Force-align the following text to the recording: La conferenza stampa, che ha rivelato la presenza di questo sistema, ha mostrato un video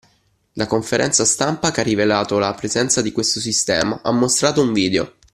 La 0.53 0.65
conferenza 0.65 1.25
stampa, 1.25 1.69
che 1.69 1.81
ha 1.81 1.83
rivelato 1.83 2.39
la 2.39 2.55
presenza 2.55 3.03
di 3.03 3.11
questo 3.11 3.39
sistema, 3.39 4.01
ha 4.01 4.11
mostrato 4.11 4.59
un 4.59 4.73
video 4.73 5.13